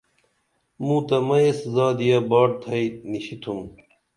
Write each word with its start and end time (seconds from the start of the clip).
موں 0.83 1.01
تہ 1.07 1.17
مئی 1.27 1.43
ایس 1.45 1.59
زادیہ 1.73 2.19
باٹ 2.29 2.49
تھئی 2.61 2.83
نِشی 3.09 3.35
تُھم 3.41 3.59